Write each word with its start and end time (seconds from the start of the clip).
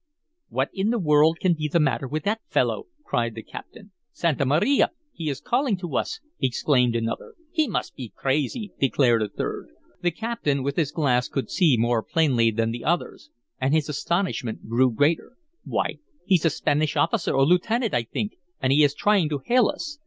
"What 0.49 0.71
in 0.73 0.89
the 0.89 0.97
world 0.97 1.37
can 1.39 1.53
be 1.53 1.67
the 1.67 1.79
matter 1.79 2.07
with 2.07 2.23
that 2.23 2.41
fellow?" 2.47 2.87
cried 3.05 3.35
the 3.35 3.43
captain. 3.43 3.91
"Santa 4.11 4.47
Maria! 4.47 4.89
he 5.13 5.29
is 5.29 5.39
calling 5.39 5.77
to 5.77 5.95
us!" 5.95 6.19
exclaimed 6.41 6.95
another. 6.95 7.35
"He 7.51 7.67
must 7.67 7.95
be 7.95 8.11
crazy," 8.15 8.73
declared 8.79 9.21
a 9.21 9.29
third. 9.29 9.67
The 10.01 10.09
captain, 10.09 10.63
with 10.63 10.75
his 10.75 10.91
glass 10.91 11.27
could 11.27 11.51
see 11.51 11.77
more 11.77 12.01
plainly 12.01 12.49
than 12.49 12.71
the 12.71 12.83
others, 12.83 13.29
and 13.59 13.75
his 13.75 13.89
astonishment 13.89 14.67
grew 14.67 14.89
greater. 14.91 15.33
"Why, 15.65 15.99
he's 16.25 16.45
a 16.45 16.49
Spanish 16.49 16.95
officer 16.97 17.35
a 17.35 17.43
lieutenant, 17.43 17.93
I 17.93 18.01
think! 18.01 18.37
And 18.59 18.73
he 18.73 18.83
is 18.83 18.95
trying 18.95 19.29
to 19.29 19.43
hail 19.45 19.67
us. 19.67 19.99